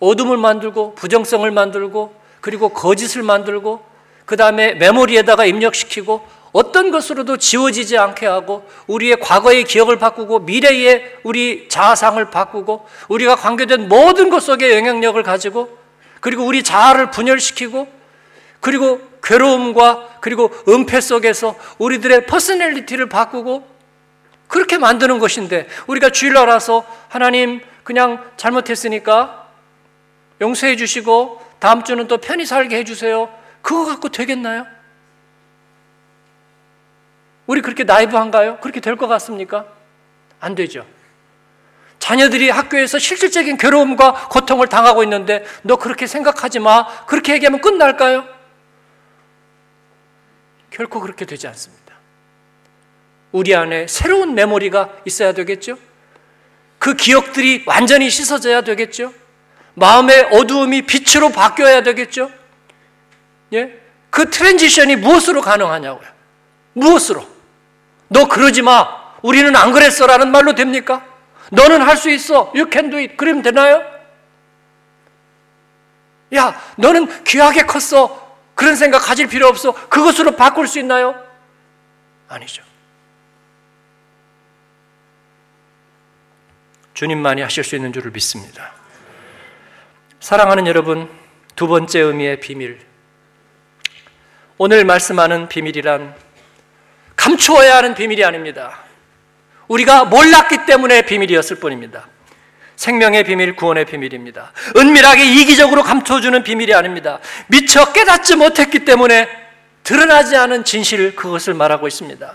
어둠을 0.00 0.36
만들고 0.36 0.96
부정성을 0.96 1.48
만들고 1.48 2.20
그리고 2.40 2.70
거짓을 2.70 3.22
만들고 3.22 3.93
그 4.24 4.36
다음에 4.36 4.74
메모리에다가 4.74 5.44
입력시키고 5.44 6.26
어떤 6.52 6.92
것으로도 6.92 7.36
지워지지 7.36 7.98
않게 7.98 8.26
하고 8.26 8.64
우리의 8.86 9.18
과거의 9.20 9.64
기억을 9.64 9.98
바꾸고 9.98 10.40
미래의 10.40 11.18
우리 11.24 11.68
자아상을 11.68 12.24
바꾸고 12.30 12.86
우리가 13.08 13.34
관계된 13.34 13.88
모든 13.88 14.30
것 14.30 14.40
속에 14.40 14.76
영향력을 14.76 15.20
가지고 15.24 15.76
그리고 16.20 16.44
우리 16.44 16.62
자아를 16.62 17.10
분열시키고 17.10 17.88
그리고 18.60 19.00
괴로움과 19.22 20.18
그리고 20.20 20.50
은폐 20.68 21.00
속에서 21.00 21.56
우리들의 21.78 22.26
personality를 22.26 23.08
바꾸고 23.08 23.66
그렇게 24.46 24.78
만드는 24.78 25.18
것인데 25.18 25.66
우리가 25.88 26.10
주일날 26.10 26.46
와서 26.46 26.86
하나님 27.08 27.60
그냥 27.82 28.24
잘못했으니까 28.36 29.48
용서해 30.40 30.76
주시고 30.76 31.42
다음 31.58 31.82
주는 31.82 32.06
또 32.06 32.18
편히 32.18 32.46
살게 32.46 32.76
해 32.76 32.84
주세요. 32.84 33.28
그거 33.64 33.86
갖고 33.86 34.10
되겠나요? 34.10 34.66
우리 37.46 37.62
그렇게 37.62 37.84
나이브한가요? 37.84 38.58
그렇게 38.60 38.80
될 38.80 38.96
것 38.96 39.08
같습니까? 39.08 39.66
안 40.38 40.54
되죠. 40.54 40.86
자녀들이 41.98 42.50
학교에서 42.50 42.98
실질적인 42.98 43.56
괴로움과 43.56 44.28
고통을 44.28 44.68
당하고 44.68 45.02
있는데 45.04 45.44
너 45.62 45.76
그렇게 45.76 46.06
생각하지 46.06 46.58
마. 46.58 46.86
그렇게 47.06 47.32
얘기하면 47.32 47.62
끝날까요? 47.62 48.28
결코 50.70 51.00
그렇게 51.00 51.24
되지 51.24 51.46
않습니다. 51.48 51.94
우리 53.32 53.54
안에 53.54 53.86
새로운 53.86 54.34
메모리가 54.34 54.90
있어야 55.06 55.32
되겠죠? 55.32 55.78
그 56.78 56.94
기억들이 56.94 57.64
완전히 57.66 58.10
씻어져야 58.10 58.60
되겠죠? 58.60 59.14
마음의 59.74 60.28
어두움이 60.32 60.82
빛으로 60.82 61.30
바뀌어야 61.30 61.82
되겠죠? 61.82 62.30
예? 63.54 63.80
그 64.10 64.30
transition이 64.30 64.96
무엇으로 64.96 65.40
가능하냐고요? 65.40 66.08
무엇으로? 66.74 67.26
너 68.08 68.28
그러지 68.28 68.62
마. 68.62 69.02
우리는 69.22 69.54
안 69.56 69.72
그랬어. 69.72 70.06
라는 70.06 70.30
말로 70.30 70.54
됩니까? 70.54 71.04
너는 71.50 71.82
할 71.82 71.96
수 71.96 72.10
있어. 72.10 72.52
You 72.54 72.68
can 72.70 72.90
do 72.90 72.98
it. 72.98 73.16
그러면 73.16 73.42
되나요? 73.42 73.82
야, 76.34 76.60
너는 76.76 77.24
귀하게 77.24 77.62
컸어. 77.62 78.22
그런 78.54 78.76
생각 78.76 79.00
가질 79.00 79.26
필요 79.28 79.46
없어. 79.48 79.72
그것으로 79.88 80.36
바꿀 80.36 80.68
수 80.68 80.78
있나요? 80.78 81.14
아니죠. 82.28 82.62
주님만이 86.94 87.42
하실 87.42 87.64
수 87.64 87.74
있는 87.74 87.92
줄을 87.92 88.10
믿습니다. 88.12 88.72
사랑하는 90.20 90.66
여러분, 90.66 91.10
두 91.56 91.66
번째 91.66 92.00
의미의 92.00 92.40
비밀. 92.40 92.93
오늘 94.66 94.86
말씀하는 94.86 95.46
비밀이란 95.46 96.14
감추어야 97.16 97.76
하는 97.76 97.94
비밀이 97.94 98.24
아닙니다. 98.24 98.78
우리가 99.68 100.06
몰랐기 100.06 100.64
때문에 100.64 101.02
비밀이었을 101.02 101.56
뿐입니다. 101.56 102.08
생명의 102.74 103.24
비밀, 103.24 103.56
구원의 103.56 103.84
비밀입니다. 103.84 104.52
은밀하게 104.74 105.22
이기적으로 105.22 105.82
감춰주는 105.82 106.42
비밀이 106.42 106.72
아닙니다. 106.72 107.18
미처 107.48 107.92
깨닫지 107.92 108.36
못했기 108.36 108.86
때문에 108.86 109.28
드러나지 109.82 110.34
않은 110.34 110.64
진실, 110.64 111.14
그것을 111.14 111.52
말하고 111.52 111.86
있습니다. 111.86 112.34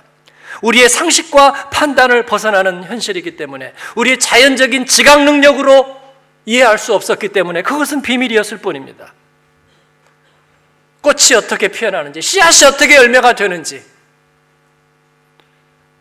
우리의 0.61 0.87
상식과 0.87 1.71
판단을 1.71 2.27
벗어나는 2.27 2.83
현실이기 2.83 3.37
때문에 3.37 3.73
우리의 3.95 4.19
자연적인 4.19 4.85
지각 4.85 5.23
능력으로 5.23 5.99
이해할 6.45 6.77
수 6.77 6.93
없었기 6.93 7.29
때문에 7.29 7.63
그것은 7.63 8.03
비밀이었을 8.03 8.59
뿐입니다. 8.59 9.13
꽃이 11.01 11.35
어떻게 11.37 11.69
피어나는지, 11.69 12.21
씨앗이 12.21 12.65
어떻게 12.65 12.95
열매가 12.95 13.33
되는지 13.33 13.83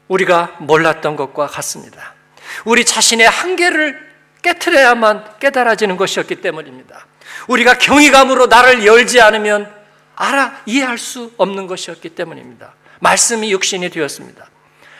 우리가 0.08 0.56
몰랐던 0.60 1.16
것과 1.16 1.46
같습니다. 1.46 2.14
우리 2.64 2.84
자신의 2.84 3.28
한계를 3.28 4.08
깨트려야만 4.42 5.38
깨달아지는 5.38 5.96
것이었기 5.96 6.36
때문입니다. 6.36 7.06
우리가 7.48 7.78
경이감으로 7.78 8.46
나를 8.46 8.86
열지 8.86 9.20
않으면 9.20 9.72
알아 10.16 10.62
이해할 10.66 10.98
수 10.98 11.32
없는 11.36 11.66
것이었기 11.66 12.10
때문입니다. 12.10 12.74
말씀이 13.00 13.52
육신이 13.52 13.90
되었습니다. 13.90 14.48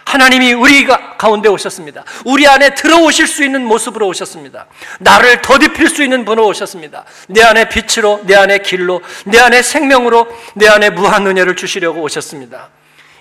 하나님이 0.09 0.55
우리 0.55 0.87
가운데 0.87 1.51
오셨습니다. 1.51 2.03
우리 2.25 2.49
안에 2.49 2.71
들어오실 2.71 3.27
수 3.27 3.45
있는 3.45 3.67
모습으로 3.67 4.07
오셨습니다. 4.09 4.65
나를 5.01 5.43
더딥힐 5.43 5.91
수 5.91 6.03
있는 6.03 6.25
분으로 6.25 6.47
오셨습니다. 6.49 7.05
내 7.29 7.43
안에 7.43 7.69
빛으로, 7.69 8.23
내 8.25 8.35
안에 8.35 8.59
길로, 8.59 9.03
내 9.27 9.39
안에 9.39 9.61
생명으로, 9.61 10.27
내 10.55 10.67
안에 10.67 10.91
무한 10.91 11.27
은혜를 11.27 11.57
주시려고 11.57 12.01
오셨습니다. 12.01 12.71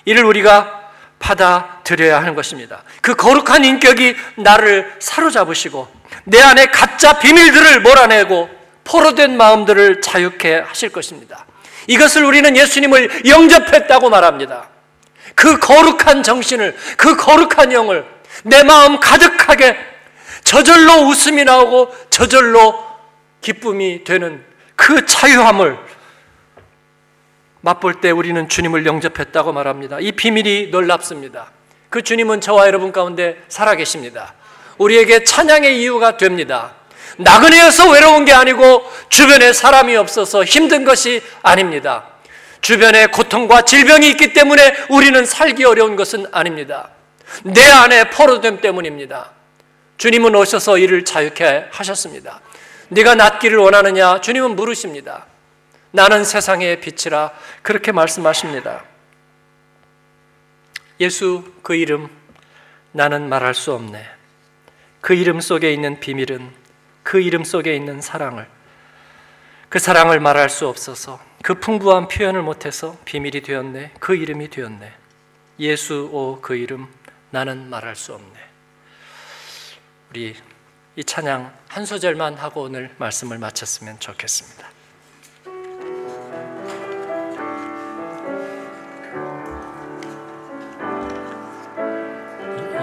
이를 0.05 0.23
우리가 0.23 0.91
받아들여야 1.19 2.21
하는 2.21 2.35
것입니다. 2.35 2.83
그 3.01 3.15
거룩한 3.15 3.65
인격이 3.65 4.15
나를 4.37 4.89
사로잡으시고 4.99 5.89
내 6.23 6.39
안에 6.41 6.67
가짜 6.67 7.19
비밀들을 7.19 7.81
몰아내고 7.81 8.49
포로된 8.85 9.35
마음들을 9.35 9.99
자유케 9.99 10.63
하실 10.65 10.93
것입니다. 10.93 11.45
이것을 11.87 12.23
우리는 12.23 12.55
예수님을 12.55 13.27
영접했다고 13.27 14.09
말합니다. 14.09 14.76
그 15.37 15.59
거룩한 15.59 16.23
정신을, 16.23 16.75
그 16.97 17.15
거룩한 17.15 17.71
영을 17.71 18.03
내 18.43 18.63
마음 18.63 18.99
가득하게 18.99 19.77
저절로 20.43 21.07
웃음이 21.07 21.43
나오고 21.43 21.95
저절로 22.09 22.83
기쁨이 23.41 24.03
되는 24.03 24.43
그 24.75 25.05
자유함을 25.05 25.77
맛볼 27.61 28.01
때 28.01 28.09
우리는 28.09 28.49
주님을 28.49 28.87
영접했다고 28.87 29.53
말합니다. 29.53 29.99
이 29.99 30.11
비밀이 30.13 30.69
놀랍습니다. 30.71 31.51
그 31.91 32.01
주님은 32.01 32.41
저와 32.41 32.65
여러분 32.65 32.91
가운데 32.91 33.39
살아계십니다. 33.47 34.33
우리에게 34.79 35.23
찬양의 35.23 35.79
이유가 35.79 36.17
됩니다. 36.17 36.73
나그네여서 37.19 37.91
외로운 37.91 38.25
게 38.25 38.33
아니고 38.33 38.91
주변에 39.09 39.53
사람이 39.53 39.95
없어서 39.97 40.43
힘든 40.43 40.83
것이 40.83 41.21
아닙니다. 41.43 42.16
주변에 42.61 43.07
고통과 43.07 43.61
질병이 43.61 44.09
있기 44.11 44.33
때문에 44.33 44.85
우리는 44.89 45.25
살기 45.25 45.63
어려운 45.63 45.95
것은 45.95 46.25
아닙니다. 46.31 46.89
내 47.43 47.61
안에 47.61 48.09
포로됨 48.09 48.61
때문입니다. 48.61 49.31
주님은 49.97 50.35
오셔서 50.35 50.77
이를 50.77 51.05
자유케 51.05 51.67
하셨습니다. 51.71 52.41
네가 52.89 53.15
낫기를 53.15 53.57
원하느냐? 53.57 54.21
주님은 54.21 54.55
물으십니다. 54.55 55.25
나는 55.91 56.23
세상의 56.23 56.81
빛이라 56.81 57.31
그렇게 57.61 57.91
말씀하십니다. 57.91 58.83
예수 60.99 61.43
그 61.63 61.75
이름 61.75 62.09
나는 62.91 63.29
말할 63.29 63.53
수 63.53 63.73
없네. 63.73 64.07
그 65.01 65.13
이름 65.13 65.39
속에 65.39 65.71
있는 65.71 65.99
비밀은 65.99 66.51
그 67.03 67.21
이름 67.21 67.43
속에 67.43 67.75
있는 67.75 68.01
사랑을 68.01 68.47
그 69.69 69.79
사랑을 69.79 70.19
말할 70.19 70.49
수 70.49 70.67
없어서 70.67 71.19
그 71.47 71.53
풍부한 71.53 72.09
표현을 72.09 72.41
못해서 72.41 72.97
비밀이 73.05 73.41
되었네. 73.41 73.93
그 74.01 74.13
이름이 74.13 74.49
되었네. 74.49 74.91
예수 75.61 76.09
오 76.11 76.41
그 76.41 76.57
이름 76.57 76.89
나는 77.29 77.69
말할 77.69 77.95
수 77.95 78.13
없네. 78.13 78.33
우리 80.09 80.35
이 80.97 81.03
찬양 81.05 81.53
한 81.69 81.85
소절만 81.85 82.33
하고 82.33 82.63
오늘 82.63 82.93
말씀을 82.97 83.37
마쳤으면 83.37 83.97
좋겠습니다. 83.97 84.67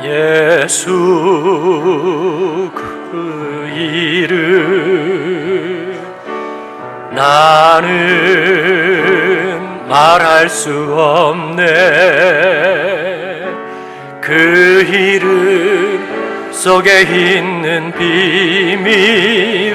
예수 0.04 0.90
그 2.74 3.68
이름 3.76 5.83
나는 7.14 7.88
말할 9.88 10.48
수 10.48 10.94
없네. 10.96 11.64
그 14.20 14.84
이름 14.88 16.48
속에 16.50 17.02
있는 17.02 17.92
비밀을 17.92 19.74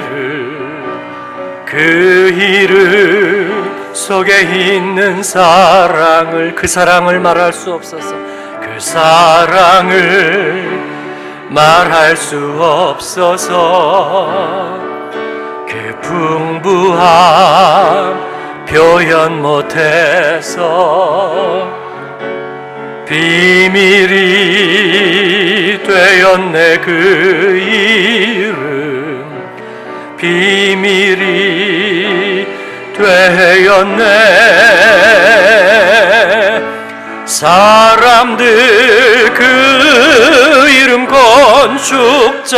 그 1.66 2.34
이름 2.36 3.90
속에 3.92 4.40
있는 4.42 5.22
사랑을 5.22 6.54
그 6.54 6.66
사랑을 6.66 7.20
말할 7.20 7.52
수 7.52 7.70
없어서 7.72 8.30
사랑을 8.80 10.80
말할 11.50 12.16
수 12.16 12.56
없어서 12.58 13.50
그 15.70 16.00
풍부함 16.00 17.46
표현 18.66 19.40
못해서 19.40 20.58
비밀이 23.06 24.08
되었네 25.84 26.78
그 26.78 26.90
이름. 27.56 29.30
비밀이 30.18 31.28
되었네. 32.96 34.04
사람들 37.26 38.44
그 39.34 40.68
이름 40.68 41.06
건축자에 41.06 42.50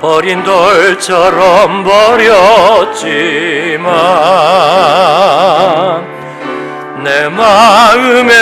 버린 0.00 0.42
돌처럼 0.44 1.82
버렸지만 1.82 3.18
내 7.02 7.28
마음에 7.28 8.32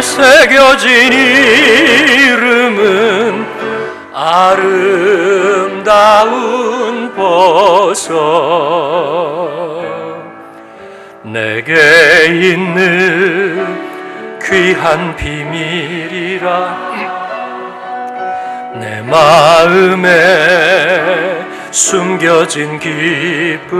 새겨진 0.00 1.12
이름은 2.12 3.44
아름다운 4.12 5.94
보석. 7.14 8.14
내게 11.22 11.72
있는 12.26 13.66
귀한 14.44 15.16
비밀이라 15.16 16.83
내 18.74 19.00
마음에 19.02 20.10
숨겨진 21.70 22.80
기쁨 22.80 23.74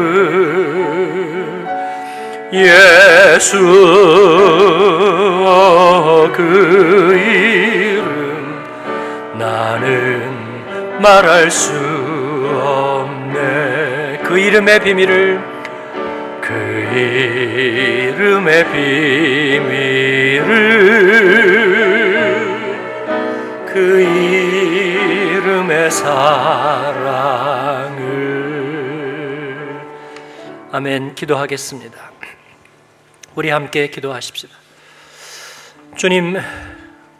예수 2.53 3.59
그 6.33 7.17
이름 7.17 8.63
나는 9.37 10.33
말할 11.01 11.51
수 11.51 11.73
없네. 12.63 14.21
그 14.23 14.39
이름의 14.39 14.79
비밀을 14.81 15.41
그 16.41 16.53
이름의 18.15 18.65
비밀을 18.71 20.45
그 23.67 24.01
이름 24.01 24.74
의 25.71 25.91
사랑을 25.91 27.45
아멘 30.73 31.15
기도하겠습니다. 31.15 32.13
우리 33.35 33.51
함께 33.51 33.89
기도하십시다. 33.89 34.55
주님 35.97 36.37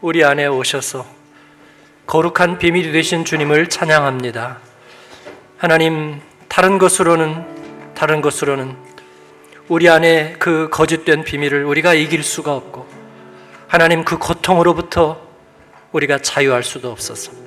우리 0.01 0.23
안에 0.23 0.47
오셔서 0.47 1.05
거룩한 2.05 2.59
비밀이 2.59 2.91
되신 2.91 3.25
주님을 3.25 3.69
찬양합니다. 3.69 4.59
하나님 5.57 6.21
다른 6.47 6.77
것으로는 6.77 7.93
다른 7.95 8.21
것으로는 8.21 8.75
우리 9.67 9.89
안에 9.89 10.35
그 10.37 10.69
거짓된 10.71 11.23
비밀을 11.23 11.63
우리가 11.63 11.93
이길 11.93 12.23
수가 12.23 12.53
없고 12.55 12.87
하나님 13.67 14.05
그 14.05 14.17
고통으로부터 14.17 15.25
우리가 15.91 16.19
자유할 16.19 16.61
수도 16.63 16.91
없어서 16.91 17.44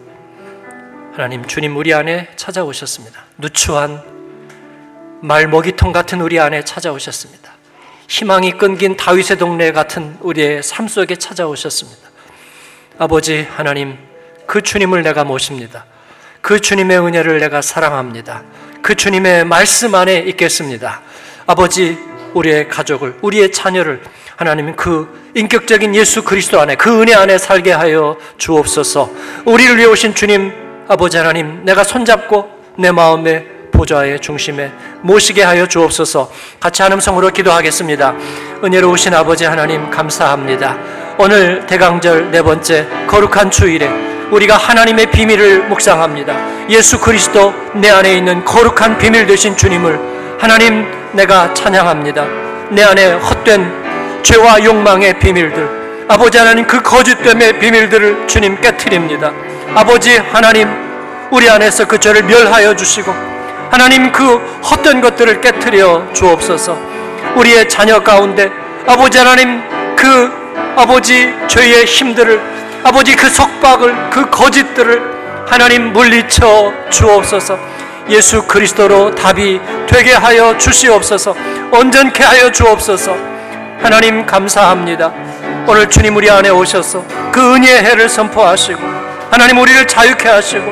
하나님 1.18 1.44
주님 1.44 1.76
우리 1.76 1.92
안에 1.92 2.28
찾아오셨습니다. 2.37 3.24
누추한 3.38 4.04
말 5.20 5.48
먹이통 5.48 5.90
같은 5.90 6.20
우리 6.20 6.38
안에 6.38 6.62
찾아오셨습니다. 6.62 7.54
희망이 8.07 8.52
끊긴 8.52 8.96
다윗의 8.96 9.37
동네 9.37 9.72
같은 9.72 10.16
우리의 10.20 10.62
삶 10.62 10.87
속에 10.87 11.16
찾아오셨습니다. 11.16 12.09
아버지 12.98 13.44
하나님 13.50 13.98
그 14.46 14.62
주님을 14.62 15.02
내가 15.02 15.24
모십니다. 15.24 15.87
그 16.40 16.61
주님의 16.61 17.00
은혜를 17.00 17.40
내가 17.40 17.62
사랑합니다. 17.62 18.44
그 18.81 18.94
주님의 18.94 19.44
말씀 19.44 19.96
안에 19.96 20.18
있겠습니다. 20.18 21.02
아버지, 21.48 21.98
우리의 22.35 22.68
가족을, 22.68 23.18
우리의 23.22 23.50
자녀를 23.50 24.02
하나님 24.37 24.76
그 24.76 25.33
인격적인 25.35 25.96
예수 25.96 26.22
그리스도 26.22 26.61
안에 26.61 26.76
그 26.76 27.02
은혜 27.02 27.12
안에 27.12 27.38
살게 27.38 27.72
하여 27.72 28.16
주옵소서. 28.37 29.11
우리를 29.46 29.78
위해 29.78 29.88
오신 29.88 30.14
주님, 30.14 30.67
아버지 30.90 31.18
하나님, 31.18 31.66
내가 31.66 31.85
손잡고 31.85 32.48
내 32.77 32.90
마음의 32.90 33.44
보좌의 33.70 34.20
중심에 34.20 34.72
모시게 35.03 35.42
하여 35.42 35.66
주옵소서. 35.66 36.31
같이 36.59 36.81
한 36.81 36.92
음성으로 36.92 37.29
기도하겠습니다. 37.29 38.14
은혜로우신 38.64 39.12
아버지 39.12 39.44
하나님 39.44 39.90
감사합니다. 39.90 40.79
오늘 41.18 41.66
대강절 41.66 42.31
네 42.31 42.40
번째 42.40 42.87
거룩한 43.07 43.51
주일에 43.51 43.87
우리가 44.31 44.57
하나님의 44.57 45.11
비밀을 45.11 45.68
묵상합니다. 45.68 46.70
예수 46.70 46.98
그리스도 46.98 47.53
내 47.74 47.90
안에 47.90 48.16
있는 48.16 48.42
거룩한 48.46 48.96
비밀 48.96 49.27
되신 49.27 49.57
주님을 49.57 50.38
하나님 50.40 50.87
내가 51.12 51.53
찬양합니다. 51.53 52.27
내 52.70 52.83
안에 52.83 53.12
헛된 53.12 54.22
죄와 54.22 54.64
욕망의 54.64 55.18
비밀들, 55.18 55.68
아버지 56.10 56.38
하나님 56.38 56.66
그 56.66 56.80
거짓됨의 56.80 57.58
비밀들을 57.58 58.26
주님 58.26 58.58
깨뜨립니다. 58.62 59.30
아버지 59.74 60.16
하나님 60.16 60.66
우리 61.30 61.50
안에서 61.50 61.86
그 61.86 62.00
죄를 62.00 62.22
멸하여 62.22 62.74
주시고 62.74 63.12
하나님 63.70 64.10
그 64.10 64.38
헛된 64.62 65.02
것들을 65.02 65.42
깨뜨려 65.42 66.10
주옵소서. 66.14 66.78
우리의 67.36 67.68
자녀 67.68 68.02
가운데 68.02 68.50
아버지 68.86 69.18
하나님 69.18 69.62
그 69.96 70.32
아버지 70.76 71.30
죄의 71.46 71.84
힘들을 71.84 72.40
아버지 72.84 73.14
그 73.14 73.28
속박을 73.28 74.08
그 74.08 74.30
거짓들을 74.30 75.44
하나님 75.46 75.92
물리쳐 75.92 76.72
주옵소서. 76.88 77.58
예수 78.08 78.44
그리스도로 78.44 79.14
답이 79.14 79.60
되게 79.86 80.14
하여 80.14 80.56
주시옵소서. 80.56 81.36
온전케 81.70 82.24
하여 82.24 82.50
주옵소서. 82.50 83.14
하나님 83.82 84.24
감사합니다. 84.24 85.27
오늘 85.70 85.87
주님 85.90 86.16
우리 86.16 86.31
안에 86.31 86.48
오셔서 86.48 87.04
그 87.31 87.54
은혜의 87.54 87.85
해를 87.85 88.09
선포하시고 88.09 88.81
하나님 89.31 89.59
우리를 89.59 89.87
자유케 89.87 90.26
하시고 90.26 90.64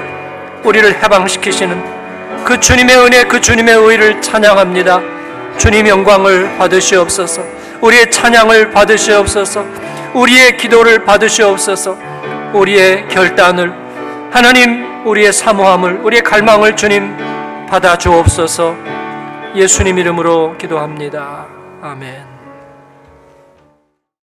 우리를 0.65 1.03
해방시키시는 1.03 2.45
그 2.47 2.59
주님의 2.59 2.97
은혜 2.97 3.25
그 3.25 3.39
주님의 3.39 3.75
의를 3.75 4.23
찬양합니다. 4.23 5.03
주님 5.59 5.87
영광을 5.87 6.57
받으시옵소서. 6.57 7.43
우리의 7.83 8.11
찬양을 8.11 8.71
받으시옵소서. 8.71 9.67
우리의 10.15 10.57
기도를 10.57 11.05
받으시옵소서. 11.05 11.99
우리의 12.55 13.07
결단을 13.09 13.75
하나님 14.33 15.07
우리의 15.07 15.31
사모함을 15.31 16.01
우리의 16.05 16.23
갈망을 16.23 16.75
주님 16.75 17.15
받아 17.69 17.99
주옵소서. 17.99 18.75
예수님 19.55 19.99
이름으로 19.99 20.57
기도합니다. 20.57 21.45
아멘. 21.83 22.26